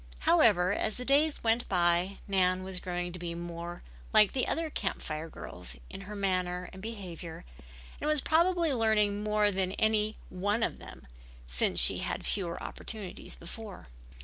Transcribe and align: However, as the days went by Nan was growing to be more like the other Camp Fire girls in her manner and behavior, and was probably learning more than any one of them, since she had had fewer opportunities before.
However, 0.21 0.73
as 0.73 0.95
the 0.95 1.05
days 1.05 1.43
went 1.43 1.69
by 1.69 2.17
Nan 2.27 2.63
was 2.63 2.79
growing 2.79 3.11
to 3.13 3.19
be 3.19 3.35
more 3.35 3.83
like 4.13 4.31
the 4.33 4.47
other 4.47 4.71
Camp 4.71 4.99
Fire 4.99 5.29
girls 5.29 5.75
in 5.91 6.01
her 6.01 6.15
manner 6.15 6.71
and 6.73 6.81
behavior, 6.81 7.45
and 7.99 8.07
was 8.07 8.19
probably 8.19 8.73
learning 8.73 9.21
more 9.21 9.51
than 9.51 9.73
any 9.73 10.17
one 10.29 10.63
of 10.63 10.79
them, 10.79 11.05
since 11.45 11.79
she 11.79 11.99
had 11.99 12.17
had 12.21 12.25
fewer 12.25 12.63
opportunities 12.63 13.35
before. 13.35 13.89